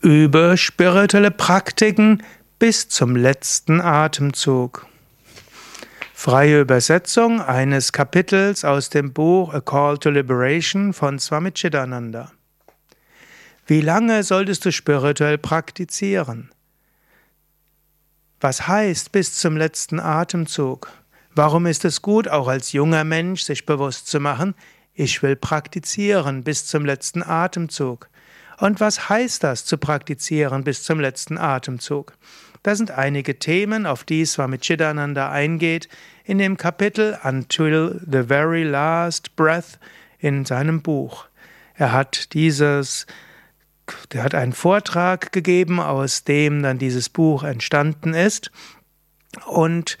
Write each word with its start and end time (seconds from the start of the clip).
über 0.00 0.56
spirituelle 0.56 1.30
Praktiken 1.30 2.22
bis 2.58 2.88
zum 2.88 3.16
letzten 3.16 3.80
Atemzug. 3.82 4.86
Freie 6.14 6.60
Übersetzung 6.60 7.40
eines 7.40 7.92
Kapitels 7.92 8.64
aus 8.64 8.88
dem 8.90 9.12
Buch 9.12 9.52
A 9.52 9.60
Call 9.60 9.98
to 9.98 10.10
Liberation 10.10 10.92
von 10.92 11.18
Swami 11.18 11.52
Chidananda. 11.52 12.32
Wie 13.66 13.82
lange 13.82 14.22
solltest 14.22 14.64
du 14.64 14.72
spirituell 14.72 15.38
praktizieren? 15.38 16.50
Was 18.40 18.66
heißt 18.66 19.12
bis 19.12 19.36
zum 19.36 19.56
letzten 19.56 20.00
Atemzug? 20.00 20.90
Warum 21.34 21.66
ist 21.66 21.84
es 21.84 22.00
gut, 22.02 22.26
auch 22.26 22.48
als 22.48 22.72
junger 22.72 23.04
Mensch 23.04 23.42
sich 23.42 23.66
bewusst 23.66 24.06
zu 24.06 24.18
machen, 24.18 24.54
ich 24.94 25.22
will 25.22 25.36
praktizieren 25.36 26.42
bis 26.42 26.66
zum 26.66 26.84
letzten 26.84 27.22
Atemzug? 27.22 28.09
Und 28.60 28.78
was 28.78 29.08
heißt 29.08 29.42
das, 29.42 29.64
zu 29.64 29.78
praktizieren 29.78 30.64
bis 30.64 30.84
zum 30.84 31.00
letzten 31.00 31.38
Atemzug? 31.38 32.12
Das 32.62 32.76
sind 32.76 32.90
einige 32.90 33.38
Themen, 33.38 33.86
auf 33.86 34.04
die 34.04 34.26
Swami 34.26 34.58
Chidananda 34.58 35.30
eingeht 35.30 35.88
in 36.24 36.36
dem 36.36 36.58
Kapitel 36.58 37.18
Until 37.24 38.02
the 38.06 38.22
Very 38.22 38.64
Last 38.64 39.34
Breath 39.34 39.78
in 40.18 40.44
seinem 40.44 40.82
Buch. 40.82 41.24
Er 41.74 41.92
hat 41.92 42.34
dieses 42.34 43.06
er 44.12 44.22
hat 44.22 44.34
einen 44.34 44.52
Vortrag 44.52 45.32
gegeben, 45.32 45.80
aus 45.80 46.22
dem 46.24 46.62
dann 46.62 46.78
dieses 46.78 47.08
Buch 47.08 47.42
entstanden 47.42 48.14
ist. 48.14 48.52
Und 49.46 49.98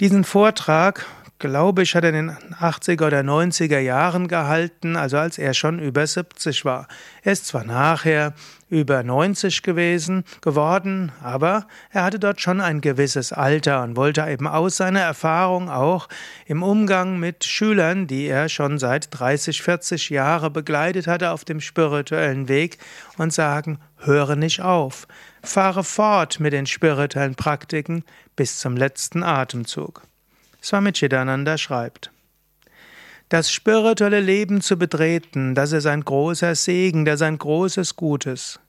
diesen 0.00 0.24
Vortrag 0.24 1.06
glaube 1.42 1.82
ich, 1.82 1.94
hat 1.94 2.04
er 2.04 2.14
in 2.14 2.28
den 2.28 2.36
80er 2.54 3.08
oder 3.08 3.20
90er 3.20 3.80
Jahren 3.80 4.28
gehalten, 4.28 4.96
also 4.96 5.18
als 5.18 5.38
er 5.38 5.52
schon 5.54 5.80
über 5.80 6.06
70 6.06 6.64
war. 6.64 6.86
Er 7.22 7.32
ist 7.32 7.48
zwar 7.48 7.64
nachher 7.64 8.32
über 8.70 9.02
90 9.02 9.62
gewesen, 9.62 10.24
geworden, 10.40 11.12
aber 11.22 11.66
er 11.90 12.04
hatte 12.04 12.18
dort 12.18 12.40
schon 12.40 12.60
ein 12.60 12.80
gewisses 12.80 13.32
Alter 13.32 13.82
und 13.82 13.96
wollte 13.96 14.26
eben 14.26 14.46
aus 14.46 14.78
seiner 14.78 15.00
Erfahrung 15.00 15.68
auch 15.68 16.08
im 16.46 16.62
Umgang 16.62 17.18
mit 17.18 17.44
Schülern, 17.44 18.06
die 18.06 18.26
er 18.26 18.48
schon 18.48 18.78
seit 18.78 19.08
30, 19.10 19.60
40 19.60 20.08
Jahren 20.10 20.52
begleitet 20.52 21.06
hatte 21.06 21.32
auf 21.32 21.44
dem 21.44 21.60
spirituellen 21.60 22.48
Weg 22.48 22.78
und 23.18 23.32
sagen, 23.32 23.78
höre 23.98 24.36
nicht 24.36 24.62
auf, 24.62 25.06
fahre 25.42 25.84
fort 25.84 26.40
mit 26.40 26.52
den 26.52 26.66
spirituellen 26.66 27.34
Praktiken 27.34 28.04
bis 28.36 28.58
zum 28.58 28.76
letzten 28.76 29.22
Atemzug. 29.22 30.02
Swami 30.62 30.92
Chidananda 30.92 31.58
schreibt, 31.58 32.10
das 33.28 33.50
spirituelle 33.50 34.20
Leben 34.20 34.60
zu 34.60 34.76
betreten, 34.76 35.54
das 35.54 35.72
ist 35.72 35.86
ein 35.86 36.04
großer 36.04 36.54
Segen, 36.54 37.04
das 37.04 37.16
ist 37.16 37.22
ein 37.22 37.38
großes 37.38 37.96
Gutes. 37.96 38.60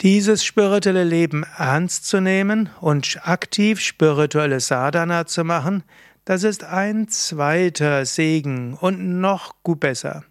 Dieses 0.00 0.44
spirituelle 0.44 1.04
Leben 1.04 1.46
ernst 1.56 2.06
zu 2.06 2.20
nehmen 2.20 2.70
und 2.80 3.20
aktiv 3.22 3.80
spirituelle 3.80 4.60
Sadhana 4.60 5.26
zu 5.26 5.44
machen, 5.44 5.84
das 6.24 6.42
ist 6.42 6.64
ein 6.64 7.08
zweiter 7.08 8.04
Segen 8.04 8.74
und 8.74 9.20
noch 9.20 9.62
gut 9.62 9.80
besser. 9.80 10.24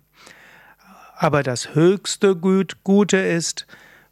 Aber 1.16 1.42
das 1.42 1.74
höchste 1.74 2.36
Gut, 2.36 2.84
Gute 2.84 3.18
ist, 3.18 3.66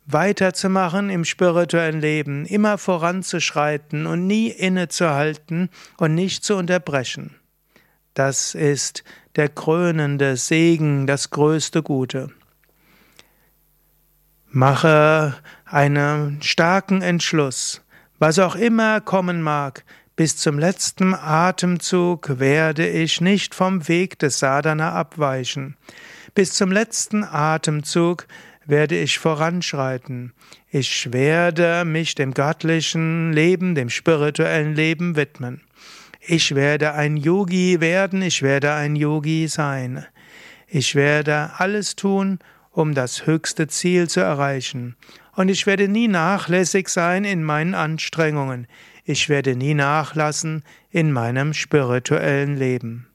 weiterzumachen 0.06 1.10
im 1.10 1.26
spirituellen 1.26 2.02
Leben, 2.02 2.46
immer 2.46 2.78
voranzuschreiten 2.78 4.08
und 4.08 4.28
nie 4.28 4.50
innezuhalten 4.50 5.70
und 5.98 6.16
nicht 6.16 6.44
zu 6.44 6.56
unterbrechen. 6.56 7.36
Das 8.14 8.56
ist 8.56 9.04
der 9.36 9.50
krönende 9.50 10.36
Segen, 10.36 11.08
das 11.08 11.30
größte 11.30 11.82
Gute. 11.82 12.32
Mache 14.50 15.36
einen 15.66 16.42
starken 16.42 17.02
Entschluss, 17.02 17.82
was 18.20 18.38
auch 18.38 18.56
immer 18.56 19.00
kommen 19.00 19.42
mag, 19.42 19.86
bis 20.18 20.36
zum 20.38 20.60
letzten 20.60 21.16
Atemzug 21.16 22.38
werde 22.38 22.88
ich 22.88 23.22
nicht 23.22 23.56
vom 23.56 23.88
Weg 23.88 24.20
des 24.20 24.40
Sadhana 24.40 24.92
abweichen. 24.92 25.78
Bis 26.36 26.54
zum 26.54 26.72
letzten 26.72 27.24
Atemzug 27.24 28.28
werde 28.66 28.98
ich 28.98 29.20
voranschreiten. 29.20 30.34
Ich 30.70 31.12
werde 31.12 31.84
mich 31.86 32.16
dem 32.16 32.34
göttlichen 32.34 33.34
Leben, 33.34 33.76
dem 33.76 33.90
spirituellen 33.90 34.76
Leben 34.76 35.16
widmen. 35.16 35.62
Ich 36.20 36.54
werde 36.54 36.94
ein 36.94 37.18
Yogi 37.18 37.82
werden, 37.82 38.22
ich 38.22 38.44
werde 38.44 38.74
ein 38.74 38.96
Yogi 38.96 39.48
sein. 39.48 40.06
Ich 40.68 40.96
werde 40.96 41.52
alles 41.58 41.96
tun, 41.96 42.40
um 42.72 42.94
das 42.94 43.26
höchste 43.26 43.68
Ziel 43.68 44.08
zu 44.08 44.20
erreichen. 44.20 44.96
Und 45.36 45.50
ich 45.50 45.66
werde 45.66 45.88
nie 45.88 46.08
nachlässig 46.08 46.90
sein 46.90 47.26
in 47.26 47.44
meinen 47.44 47.74
Anstrengungen. 47.74 48.68
Ich 49.04 49.30
werde 49.30 49.56
nie 49.56 49.74
nachlassen 49.74 50.64
in 50.92 51.12
meinem 51.12 51.54
spirituellen 51.54 52.56
Leben. 52.56 53.08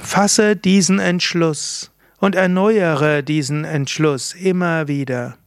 Fasse 0.00 0.56
diesen 0.56 0.98
Entschluss 0.98 1.90
und 2.18 2.34
erneuere 2.34 3.22
diesen 3.22 3.64
Entschluss 3.64 4.34
immer 4.34 4.88
wieder. 4.88 5.38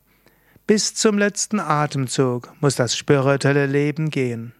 Bis 0.67 0.93
zum 0.93 1.17
letzten 1.17 1.59
Atemzug 1.59 2.53
muss 2.61 2.75
das 2.75 2.95
spirituelle 2.95 3.65
Leben 3.65 4.09
gehen. 4.09 4.53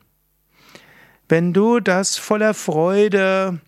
Wenn 1.30 1.54
du 1.54 1.80
das 1.80 2.18
voller 2.18 2.54
Freude 2.54 3.62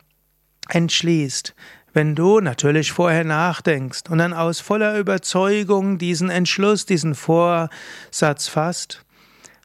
entschließt, 0.69 1.55
wenn 1.93 2.15
du 2.15 2.39
natürlich 2.39 2.91
vorher 2.91 3.23
nachdenkst 3.23 4.09
und 4.09 4.17
dann 4.17 4.33
aus 4.33 4.59
voller 4.59 4.97
Überzeugung 4.97 5.99
diesen 5.99 6.29
Entschluss, 6.29 6.85
diesen 6.85 7.15
Vorsatz 7.15 8.47
fasst, 8.47 9.05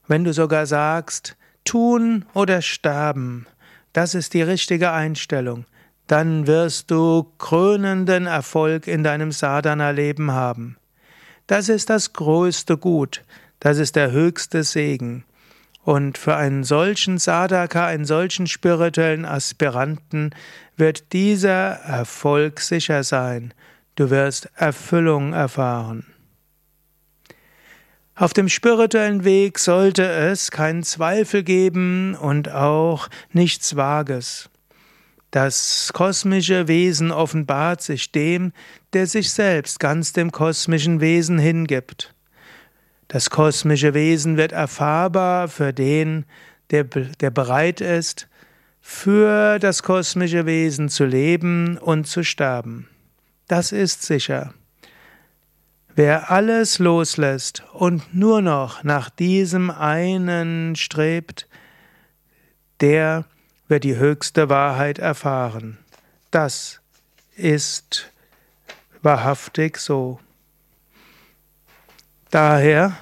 wenn 0.07 0.25
du 0.25 0.33
sogar 0.33 0.67
sagst, 0.67 1.37
tun 1.65 2.27
oder 2.35 2.63
sterben, 2.63 3.47
das 3.93 4.15
ist 4.15 4.35
die 4.35 4.43
richtige 4.43 4.93
Einstellung, 4.93 5.65
dann 6.09 6.47
wirst 6.47 6.91
du 6.91 7.27
krönenden 7.39 8.27
Erfolg 8.27 8.87
in 8.89 9.05
deinem 9.05 9.31
Sadhana-Leben 9.31 10.33
haben. 10.33 10.77
Das 11.47 11.69
ist 11.69 11.91
das 11.91 12.13
größte 12.13 12.77
Gut, 12.77 13.23
das 13.61 13.79
ist 13.79 13.95
der 13.95 14.11
höchste 14.11 14.65
Segen. 14.65 15.25
Und 15.85 16.19
für 16.19 16.37
einen 16.37 16.65
solchen 16.65 17.19
Sadhaka, 17.19 17.87
einen 17.87 18.05
solchen 18.05 18.47
spirituellen 18.47 19.25
Aspiranten 19.25 20.35
wird 20.77 21.13
dieser 21.13 21.77
Erfolg 21.81 22.61
sicher 22.61 23.05
sein. 23.05 23.55
Du 23.95 24.11
wirst 24.11 24.51
Erfüllung 24.55 25.33
erfahren. 25.33 26.07
Auf 28.15 28.33
dem 28.33 28.49
spirituellen 28.49 29.25
Weg 29.25 29.59
sollte 29.59 30.05
es 30.05 30.51
keinen 30.51 30.83
Zweifel 30.83 31.43
geben 31.43 32.17
und 32.17 32.51
auch 32.51 33.09
nichts 33.33 33.77
Vages. 33.77 34.51
Das 35.31 35.91
kosmische 35.93 36.69
Wesen 36.69 37.11
offenbart 37.11 37.83
sich 37.83 38.13
dem, 38.13 38.53
der 38.95 39.07
sich 39.07 39.31
selbst 39.31 39.79
ganz 39.79 40.13
dem 40.13 40.33
kosmischen 40.33 41.01
Wesen 41.01 41.39
hingibt. 41.39 42.15
Das 43.09 43.29
kosmische 43.31 43.95
Wesen 43.95 44.37
wird 44.37 44.53
erfahrbar 44.53 45.49
für 45.49 45.73
den, 45.73 46.25
der, 46.71 46.85
der 46.85 47.31
bereit 47.31 47.81
ist, 47.81 48.29
für 48.81 49.59
das 49.59 49.83
kosmische 49.83 50.47
Wesen 50.47 50.89
zu 50.89 51.05
leben 51.05 51.77
und 51.77 52.07
zu 52.07 52.25
sterben. 52.25 52.89
Das 53.47 53.73
ist 53.73 54.03
sicher. 54.03 54.55
Wer 55.95 56.31
alles 56.31 56.79
loslässt 56.79 57.65
und 57.73 58.15
nur 58.15 58.41
noch 58.41 58.85
nach 58.85 59.11
diesem 59.11 59.71
einen 59.71 60.77
strebt, 60.77 61.49
der 62.81 63.25
wird 63.69 63.85
die 63.85 63.97
höchste 63.97 64.49
Wahrheit 64.49 64.99
erfahren. 64.99 65.79
Das 66.31 66.81
ist 67.37 68.11
wahrhaftig 69.03 69.79
so. 69.79 70.19
Daher 72.31 72.97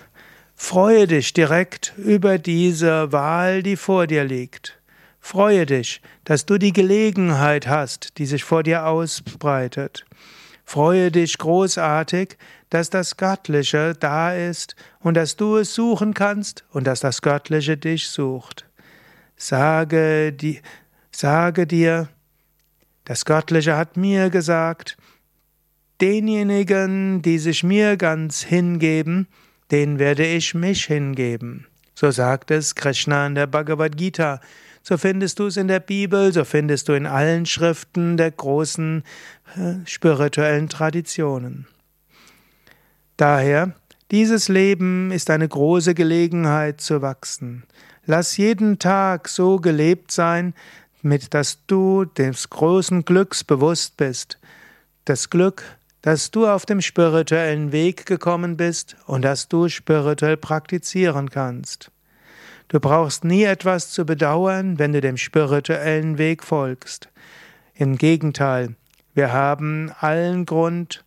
freue 0.54 1.06
dich 1.06 1.32
direkt 1.32 1.94
über 1.96 2.38
diese 2.38 3.12
Wahl, 3.12 3.62
die 3.62 3.76
vor 3.76 4.06
dir 4.06 4.24
liegt. 4.24 4.78
Freue 5.20 5.66
dich, 5.66 6.02
dass 6.24 6.46
du 6.46 6.58
die 6.58 6.72
Gelegenheit 6.72 7.66
hast, 7.66 8.18
die 8.18 8.26
sich 8.26 8.44
vor 8.44 8.62
dir 8.62 8.86
ausbreitet. 8.86 10.04
Freue 10.64 11.10
dich 11.10 11.38
großartig, 11.38 12.36
dass 12.70 12.90
das 12.90 13.16
Göttliche 13.16 13.94
da 13.98 14.34
ist 14.34 14.76
und 15.00 15.14
dass 15.14 15.36
du 15.36 15.56
es 15.56 15.74
suchen 15.74 16.14
kannst 16.14 16.64
und 16.72 16.86
dass 16.86 17.00
das 17.00 17.22
Göttliche 17.22 17.76
dich 17.76 18.08
sucht. 18.08 18.66
Sage, 19.36 20.32
die, 20.32 20.60
sage 21.10 21.66
dir, 21.66 22.08
das 23.04 23.24
Göttliche 23.24 23.76
hat 23.76 23.96
mir 23.96 24.30
gesagt, 24.30 24.96
denjenigen, 26.00 27.22
die 27.22 27.38
sich 27.38 27.62
mir 27.62 27.96
ganz 27.96 28.42
hingeben, 28.42 29.28
den 29.70 29.98
werde 29.98 30.26
ich 30.26 30.54
mich 30.54 30.84
hingeben. 30.84 31.66
So 31.94 32.10
sagt 32.10 32.50
es 32.50 32.74
Krishna 32.74 33.26
in 33.26 33.34
der 33.34 33.46
Bhagavad 33.46 33.96
Gita 33.96 34.40
so 34.88 34.96
findest 34.96 35.40
du 35.40 35.46
es 35.46 35.56
in 35.56 35.66
der 35.66 35.80
Bibel, 35.80 36.32
so 36.32 36.44
findest 36.44 36.88
du 36.88 36.92
in 36.92 37.06
allen 37.06 37.44
Schriften 37.44 38.16
der 38.16 38.30
großen 38.30 39.02
äh, 39.56 39.84
spirituellen 39.84 40.68
Traditionen. 40.68 41.66
Daher, 43.16 43.74
dieses 44.12 44.46
Leben 44.46 45.10
ist 45.10 45.28
eine 45.28 45.48
große 45.48 45.94
Gelegenheit 45.94 46.80
zu 46.80 47.02
wachsen. 47.02 47.64
Lass 48.08 48.36
jeden 48.36 48.78
Tag 48.78 49.28
so 49.28 49.58
gelebt 49.58 50.12
sein, 50.12 50.54
mit 51.02 51.34
dass 51.34 51.66
du 51.66 52.04
des 52.04 52.48
großen 52.50 53.04
Glücks 53.04 53.42
bewusst 53.42 53.96
bist. 53.96 54.38
Das 55.06 55.28
Glück, 55.28 55.64
dass 56.02 56.30
du 56.30 56.46
auf 56.46 56.66
dem 56.66 56.80
spirituellen 56.80 57.72
Weg 57.72 58.06
gekommen 58.06 58.56
bist 58.56 58.96
und 59.06 59.22
dass 59.22 59.48
du 59.48 59.68
spirituell 59.68 60.36
praktizieren 60.36 61.30
kannst. 61.30 61.90
Du 62.68 62.78
brauchst 62.78 63.24
nie 63.24 63.42
etwas 63.42 63.90
zu 63.90 64.06
bedauern, 64.06 64.78
wenn 64.78 64.92
du 64.92 65.00
dem 65.00 65.16
spirituellen 65.16 66.16
Weg 66.16 66.44
folgst. 66.44 67.08
Im 67.74 67.98
Gegenteil, 67.98 68.76
wir 69.14 69.32
haben 69.32 69.92
allen 69.98 70.46
Grund, 70.46 71.04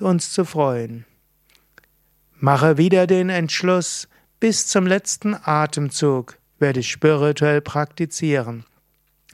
uns 0.00 0.32
zu 0.32 0.44
freuen. 0.44 1.04
Mache 2.40 2.76
wieder 2.76 3.06
den 3.06 3.28
Entschluss, 3.28 4.08
bis 4.40 4.66
zum 4.66 4.86
letzten 4.86 5.36
Atemzug 5.44 6.39
werde 6.60 6.80
ich 6.80 6.90
spirituell 6.90 7.60
praktizieren. 7.60 8.64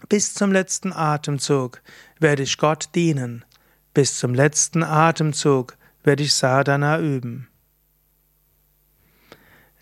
Bis 0.08 0.32
zum 0.32 0.52
letzten 0.52 0.92
Atemzug 0.92 1.82
werde 2.18 2.44
ich 2.44 2.56
Gott 2.56 2.88
dienen. 2.94 3.44
Bis 3.92 4.18
zum 4.18 4.32
letzten 4.34 4.82
Atemzug 4.82 5.76
werde 6.02 6.22
ich 6.22 6.32
Sadhana 6.32 6.98
üben. 7.00 7.48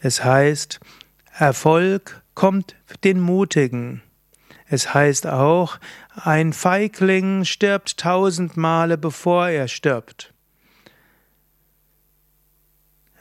Es 0.00 0.24
heißt, 0.24 0.80
Erfolg 1.32 2.22
kommt 2.34 2.76
den 3.04 3.20
Mutigen. 3.20 4.02
Es 4.66 4.92
heißt 4.92 5.26
auch, 5.26 5.78
ein 6.14 6.52
Feigling 6.52 7.44
stirbt 7.44 7.98
tausend 7.98 8.56
Male, 8.56 8.98
bevor 8.98 9.48
er 9.48 9.68
stirbt. 9.68 10.33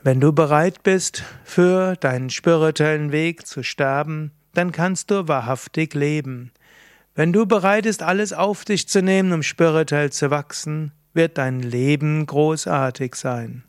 Wenn 0.05 0.19
du 0.19 0.33
bereit 0.33 0.83
bist, 0.83 1.23
für 1.45 1.95
deinen 1.95 2.29
spirituellen 2.29 3.13
Weg 3.13 3.47
zu 3.47 3.63
sterben, 3.63 4.31
dann 4.53 4.73
kannst 4.73 5.09
du 5.09 5.29
wahrhaftig 5.29 5.93
leben. 5.93 6.51
Wenn 7.15 7.31
du 7.31 7.45
bereit 7.45 7.85
bist, 7.85 8.03
alles 8.03 8.33
auf 8.33 8.65
dich 8.65 8.89
zu 8.89 9.01
nehmen, 9.01 9.31
um 9.31 9.43
spirituell 9.43 10.11
zu 10.11 10.29
wachsen, 10.29 10.91
wird 11.13 11.37
dein 11.37 11.61
Leben 11.61 12.25
großartig 12.25 13.15
sein. 13.15 13.63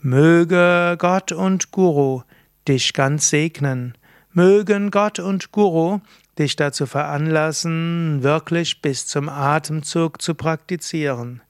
Möge 0.00 0.96
Gott 0.98 1.30
und 1.30 1.70
Guru 1.70 2.22
dich 2.66 2.92
ganz 2.92 3.30
segnen. 3.30 3.96
Mögen 4.32 4.90
Gott 4.90 5.20
und 5.20 5.52
Guru 5.52 6.00
dich 6.40 6.56
dazu 6.56 6.86
veranlassen, 6.86 8.24
wirklich 8.24 8.82
bis 8.82 9.06
zum 9.06 9.28
Atemzug 9.28 10.20
zu 10.20 10.34
praktizieren. 10.34 11.40